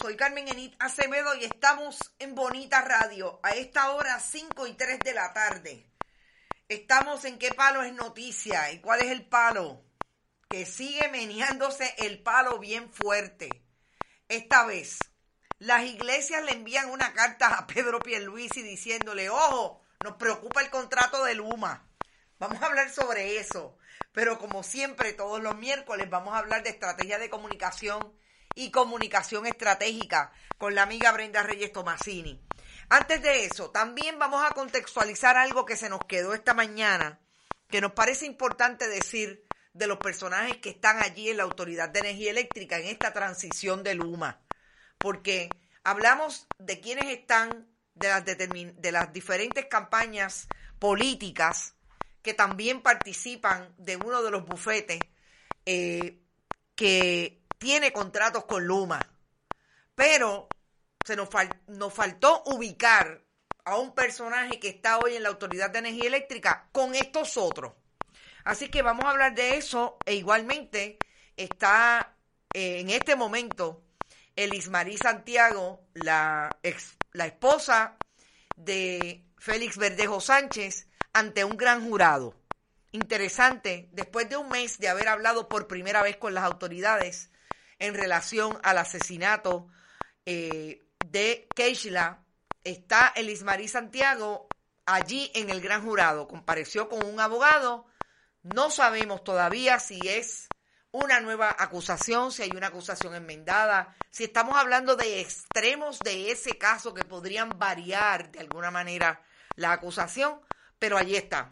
[0.00, 4.98] Soy Carmen Enit Acevedo y estamos en Bonita Radio a esta hora 5 y 3
[5.00, 5.90] de la tarde.
[6.68, 9.84] Estamos en qué palo es noticia y cuál es el palo.
[10.48, 13.50] Que sigue meneándose el palo bien fuerte.
[14.28, 15.00] Esta vez,
[15.58, 21.22] las iglesias le envían una carta a Pedro Pierluisi diciéndole, ojo, nos preocupa el contrato
[21.24, 21.86] de Luma.
[22.38, 23.76] Vamos a hablar sobre eso.
[24.12, 28.18] Pero como siempre, todos los miércoles vamos a hablar de estrategia de comunicación
[28.54, 32.40] y comunicación estratégica con la amiga Brenda Reyes Tomasini.
[32.88, 37.20] Antes de eso, también vamos a contextualizar algo que se nos quedó esta mañana,
[37.68, 42.00] que nos parece importante decir de los personajes que están allí en la Autoridad de
[42.00, 44.40] Energía Eléctrica en esta transición de Luma.
[44.98, 45.48] Porque
[45.84, 51.74] hablamos de quienes están, de las, diferentes campañas políticas
[52.22, 54.98] que también participan de uno de los bufetes
[55.64, 56.18] eh,
[56.74, 58.98] que tiene contratos con Luma.
[59.94, 60.48] Pero
[61.04, 61.28] se nos,
[61.68, 63.22] nos faltó ubicar
[63.64, 67.74] a un personaje que está hoy en la Autoridad de Energía Eléctrica con estos otros.
[68.44, 70.98] Así que vamos a hablar de eso e igualmente
[71.36, 72.16] está
[72.54, 73.84] eh, en este momento
[74.36, 76.56] Elismarí Santiago, la,
[77.12, 77.98] la esposa
[78.56, 82.34] de Félix Verdejo Sánchez, ante un gran jurado.
[82.92, 87.29] Interesante, después de un mes de haber hablado por primera vez con las autoridades,
[87.80, 89.66] en relación al asesinato
[90.24, 92.24] eh, de Keishla,
[92.62, 94.48] está Elismarí Santiago
[94.86, 96.28] allí en el gran jurado.
[96.28, 97.86] Compareció con un abogado.
[98.42, 100.48] No sabemos todavía si es
[100.92, 106.58] una nueva acusación, si hay una acusación enmendada, si estamos hablando de extremos de ese
[106.58, 109.22] caso que podrían variar de alguna manera
[109.56, 110.40] la acusación,
[110.78, 111.48] pero allí está.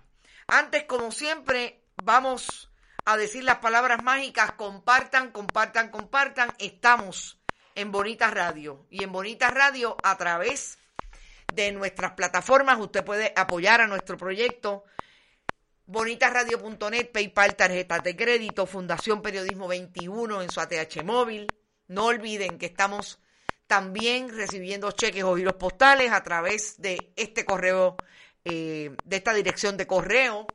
[0.48, 2.67] Antes, como siempre, vamos
[3.08, 6.52] a decir las palabras mágicas, compartan, compartan, compartan.
[6.58, 7.40] Estamos
[7.74, 10.76] en Bonita Radio y en Bonita Radio a través
[11.50, 14.84] de nuestras plataformas usted puede apoyar a nuestro proyecto.
[15.86, 21.46] Bonitasradio.net, PayPal, tarjetas de crédito, Fundación Periodismo 21 en su ATH móvil.
[21.86, 23.22] No olviden que estamos
[23.66, 27.96] también recibiendo cheques o giros postales a través de este correo,
[28.44, 30.46] eh, de esta dirección de correo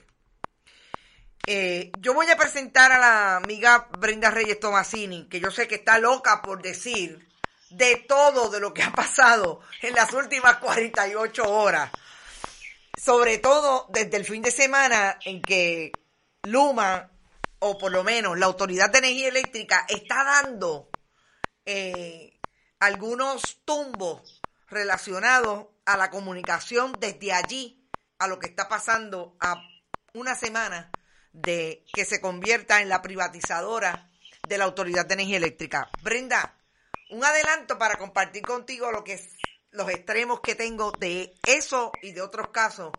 [1.46, 5.76] Eh, yo voy a presentar a la amiga Brenda Reyes Tomasini, que yo sé que
[5.76, 7.28] está loca por decir
[7.72, 11.92] de todo de lo que ha pasado en las últimas 48 horas.
[12.96, 15.92] Sobre todo desde el fin de semana en que
[16.44, 17.10] Luma,
[17.60, 20.92] o por lo menos la Autoridad de Energía Eléctrica, está dando
[21.66, 22.40] eh,
[22.80, 27.90] algunos tumbos relacionados a la comunicación desde allí
[28.20, 29.62] a lo que está pasando a
[30.14, 30.92] una semana
[31.32, 34.10] de que se convierta en la privatizadora
[34.48, 35.90] de la Autoridad de Energía Eléctrica.
[36.02, 36.58] Brenda,
[37.10, 39.30] un adelanto para compartir contigo lo que es
[39.72, 42.92] los extremos que tengo de eso y de otros casos.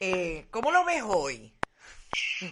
[0.00, 1.54] Eh, ¿Cómo lo ves hoy?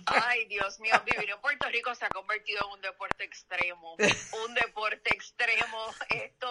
[0.06, 3.96] Ay, Dios mío, vivir en Puerto Rico se ha convertido en un deporte extremo,
[4.44, 5.86] un deporte extremo.
[6.08, 6.48] Esto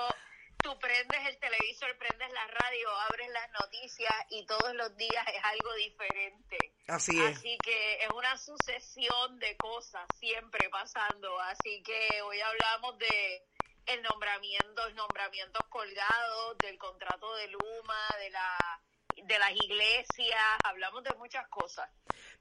[0.61, 5.43] tú prendes el televisor, prendes la radio, abres las noticias y todos los días es
[5.43, 6.57] algo diferente.
[6.87, 7.37] Así es.
[7.37, 11.39] Así que es una sucesión de cosas siempre pasando.
[11.41, 13.43] Así que hoy hablamos de
[13.85, 18.81] el nombramiento, nombramientos colgados, del contrato de Luma, de la
[19.23, 21.89] de las iglesias, hablamos de muchas cosas.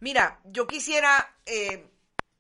[0.01, 1.91] Mira, yo quisiera eh,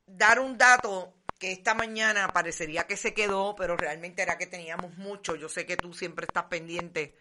[0.07, 4.97] dar un dato que esta mañana parecería que se quedó, pero realmente era que teníamos
[4.97, 5.37] mucho.
[5.37, 7.17] Yo sé que tú siempre estás pendiente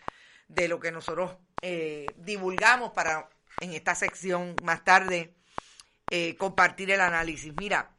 [0.47, 3.29] de lo que nosotros eh, divulgamos para
[3.59, 5.35] en esta sección más tarde
[6.09, 7.53] eh, compartir el análisis.
[7.59, 7.95] Mira,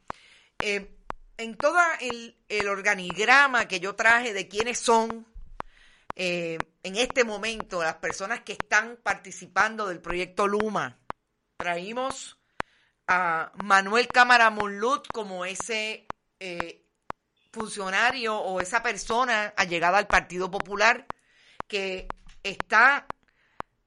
[0.59, 0.95] eh,
[1.37, 5.25] en todo el, el, organigrama que yo traje de quiénes son
[6.21, 10.99] en este momento las personas que están participando del proyecto Luma,
[11.55, 12.37] traímos
[13.07, 16.08] a Manuel Cámara Monlut como ese
[16.39, 16.85] eh,
[17.51, 21.05] funcionario o esa persona allegada al Partido Popular
[21.67, 22.07] que
[22.43, 23.07] está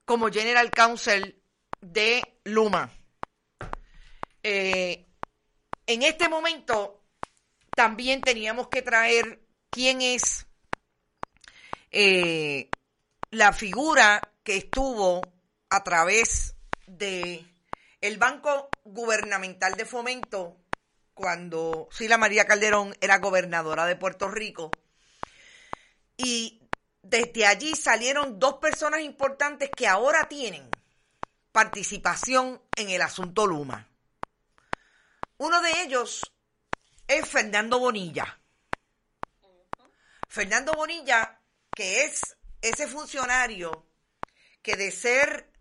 [0.04, 1.42] como General Counsel
[1.80, 2.90] de Luma.
[4.42, 5.06] Eh,
[5.86, 7.02] en este momento
[7.74, 9.40] también teníamos que traer
[9.70, 10.46] quién es
[11.90, 12.68] eh,
[13.30, 15.22] la figura que estuvo
[15.70, 16.56] a través
[16.86, 17.44] de
[18.00, 20.61] el Banco Gubernamental de Fomento
[21.14, 24.70] cuando Sila María Calderón era gobernadora de Puerto Rico.
[26.16, 26.62] Y
[27.02, 30.68] desde allí salieron dos personas importantes que ahora tienen
[31.52, 33.88] participación en el asunto Luma.
[35.38, 36.32] Uno de ellos
[37.06, 38.38] es Fernando Bonilla.
[40.28, 41.40] Fernando Bonilla,
[41.74, 43.86] que es ese funcionario
[44.62, 45.51] que de ser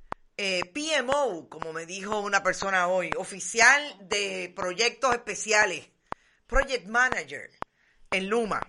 [0.44, 5.88] eh, PMO, como me dijo una persona hoy, oficial de proyectos especiales,
[6.48, 7.52] Project Manager
[8.10, 8.60] en Luma,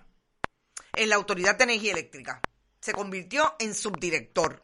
[0.93, 2.43] en la Autoridad de Energía Eléctrica,
[2.79, 4.63] se convirtió en subdirector.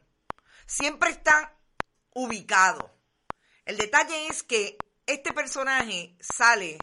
[0.68, 1.58] Siempre está
[2.14, 2.96] ubicado.
[3.66, 4.78] El detalle es que
[5.08, 6.78] este personaje sale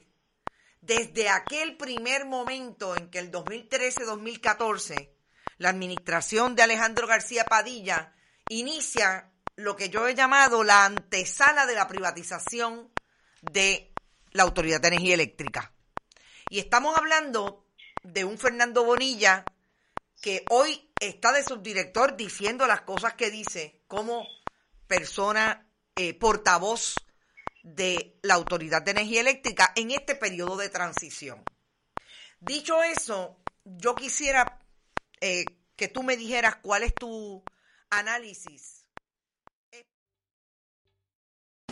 [0.81, 5.08] desde aquel primer momento en que el 2013-2014
[5.58, 8.12] la administración de Alejandro García Padilla
[8.49, 12.93] inicia lo que yo he llamado la antesala de la privatización
[13.41, 13.93] de
[14.32, 15.73] la Autoridad de Energía Eléctrica.
[16.50, 17.67] Y estamos hablando
[18.03, 19.44] de un Fernando Bonilla
[20.20, 24.26] que hoy está de subdirector diciendo las cosas que dice como
[24.87, 25.67] persona
[25.97, 26.94] eh, portavoz
[27.62, 31.43] de la Autoridad de Energía Eléctrica en este periodo de transición.
[32.41, 34.61] Dicho eso, yo quisiera
[35.20, 35.44] eh,
[35.75, 37.43] que tú me dijeras cuál es tu
[37.91, 38.85] análisis.